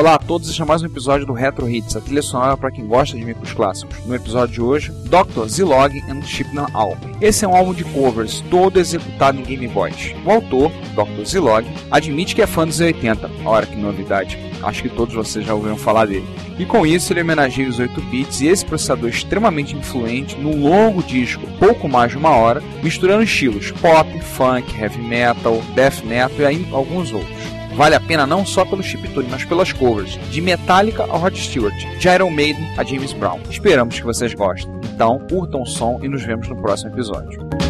Olá 0.00 0.14
a 0.14 0.18
todos, 0.18 0.48
este 0.48 0.62
é 0.62 0.64
mais 0.64 0.80
um 0.80 0.86
episódio 0.86 1.26
do 1.26 1.34
Retro 1.34 1.68
Hits, 1.68 1.94
a 1.94 2.00
trilha 2.00 2.22
sonora 2.22 2.56
para 2.56 2.70
quem 2.70 2.86
gosta 2.86 3.18
de 3.18 3.22
micros 3.22 3.52
clássicos. 3.52 3.98
No 4.06 4.14
episódio 4.14 4.54
de 4.54 4.62
hoje, 4.62 4.90
Dr. 4.90 5.46
Zilog 5.46 5.94
and 6.08 6.22
Shipman 6.22 6.68
Album. 6.72 7.10
Esse 7.20 7.44
é 7.44 7.48
um 7.48 7.54
álbum 7.54 7.74
de 7.74 7.84
covers 7.84 8.42
todo 8.50 8.80
executado 8.80 9.38
em 9.38 9.42
Game 9.42 9.68
Boys. 9.68 10.14
O 10.24 10.30
autor, 10.30 10.72
Dr. 10.94 11.22
Zilog, 11.26 11.66
admite 11.90 12.34
que 12.34 12.40
é 12.40 12.46
fã 12.46 12.66
dos 12.66 12.80
80. 12.80 13.30
Olha 13.44 13.66
que 13.66 13.76
novidade, 13.76 14.38
acho 14.62 14.80
que 14.80 14.88
todos 14.88 15.14
vocês 15.14 15.44
já 15.44 15.52
ouviram 15.52 15.76
falar 15.76 16.06
dele. 16.06 16.26
E 16.58 16.64
com 16.64 16.86
isso 16.86 17.12
ele 17.12 17.20
homenageia 17.20 17.68
os 17.68 17.78
8 17.78 18.00
bits 18.00 18.40
e 18.40 18.46
esse 18.46 18.64
processador 18.64 19.10
extremamente 19.10 19.76
influente 19.76 20.34
num 20.34 20.62
longo 20.62 21.02
disco, 21.02 21.46
pouco 21.58 21.86
mais 21.90 22.12
de 22.12 22.16
uma 22.16 22.30
hora, 22.30 22.62
misturando 22.82 23.22
estilos 23.22 23.70
pop, 23.72 24.18
funk, 24.20 24.80
heavy 24.80 25.02
metal, 25.02 25.62
death 25.74 26.02
metal 26.04 26.50
e 26.50 26.66
alguns 26.72 27.12
outros. 27.12 27.39
Vale 27.74 27.94
a 27.94 28.00
pena 28.00 28.26
não 28.26 28.44
só 28.44 28.64
pelo 28.64 28.82
chiptune, 28.82 29.28
mas 29.30 29.44
pelas 29.44 29.72
covers, 29.72 30.18
de 30.30 30.40
Metallica 30.40 31.04
a 31.04 31.16
Rod 31.16 31.36
Stewart, 31.36 31.74
de 31.98 32.08
Iron 32.08 32.30
Maiden 32.30 32.66
a 32.76 32.84
James 32.84 33.12
Brown. 33.12 33.40
Esperamos 33.48 33.98
que 33.98 34.04
vocês 34.04 34.34
gostem. 34.34 34.72
Então, 34.92 35.18
curtam 35.30 35.62
o 35.62 35.66
som 35.66 35.98
e 36.02 36.08
nos 36.08 36.22
vemos 36.22 36.48
no 36.48 36.56
próximo 36.56 36.92
episódio. 36.92 37.69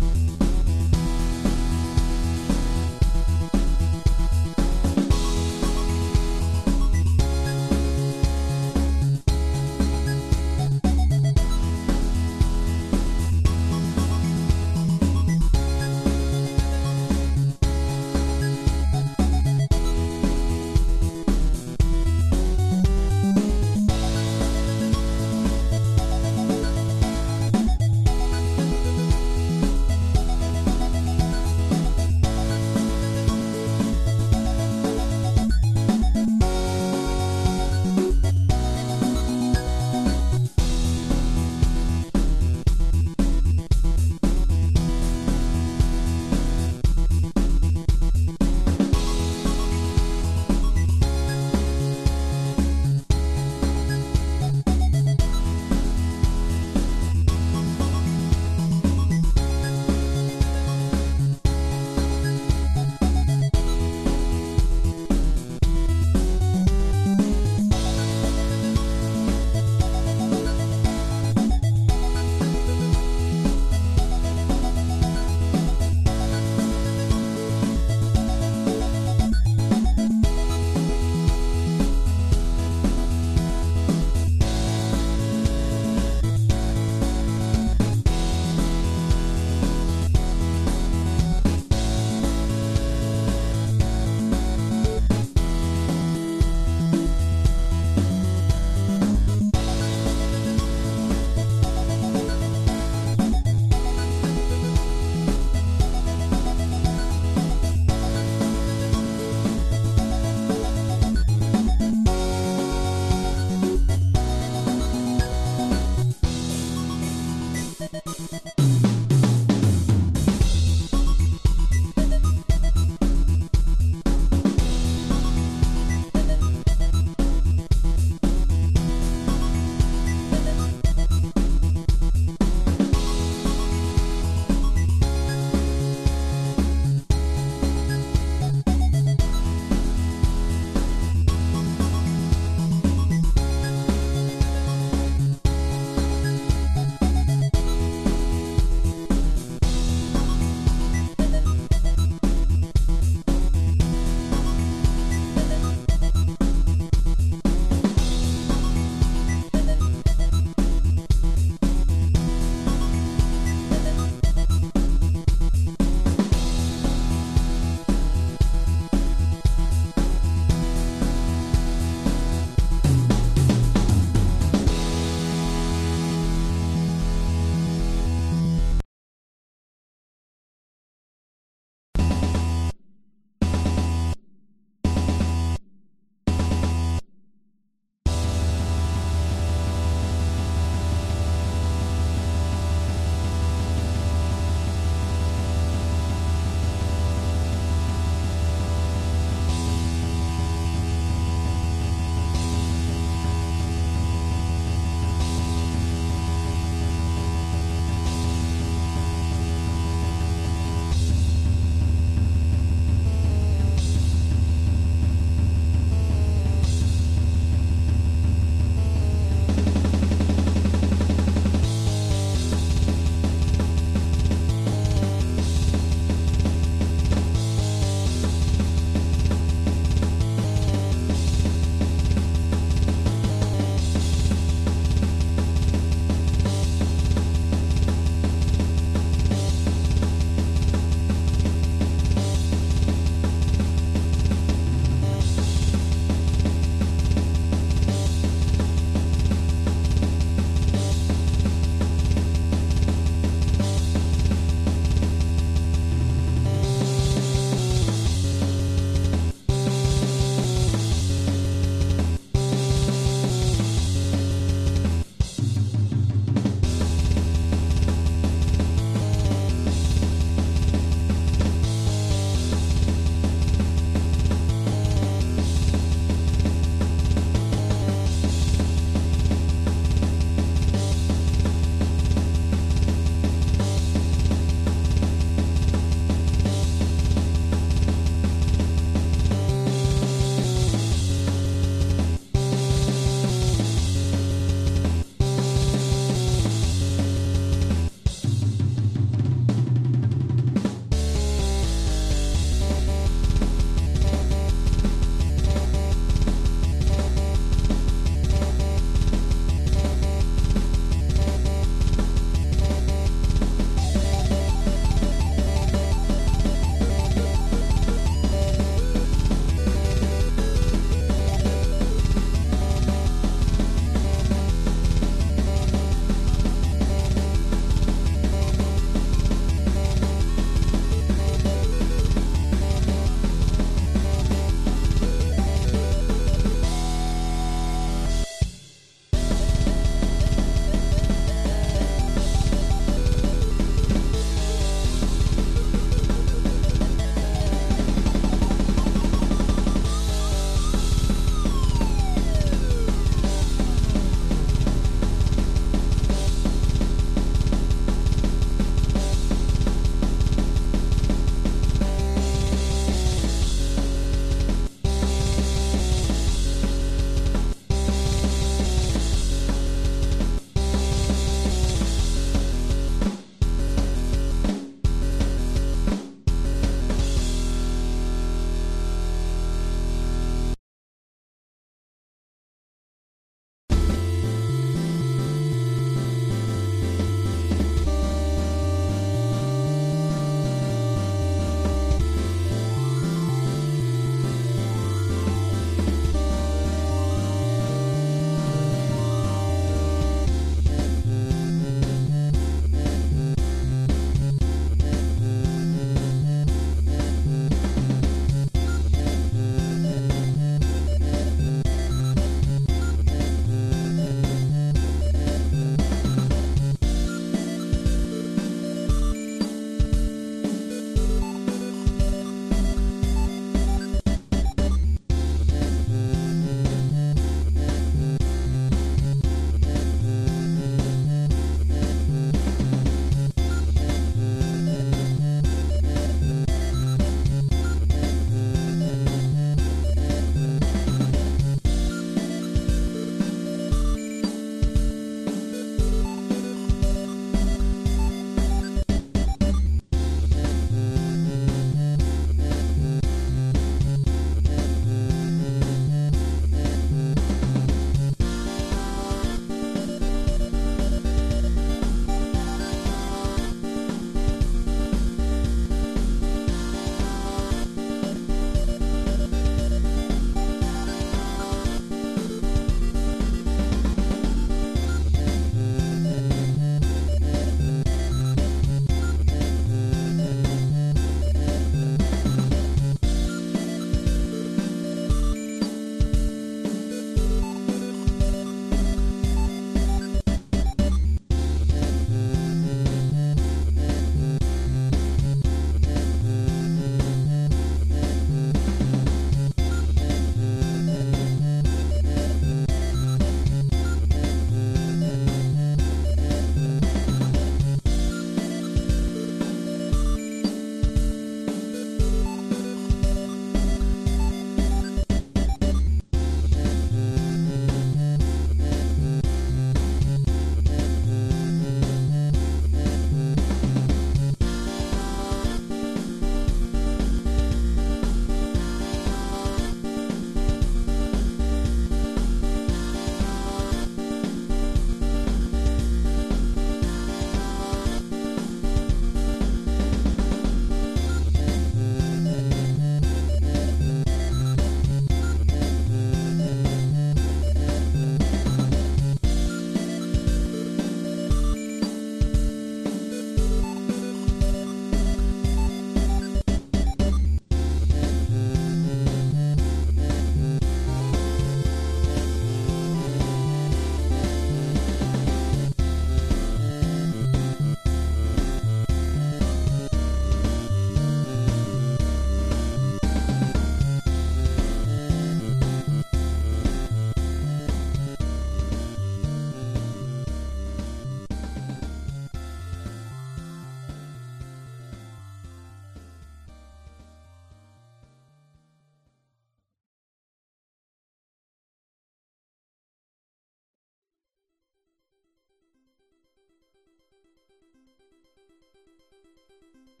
う 598.81 600.00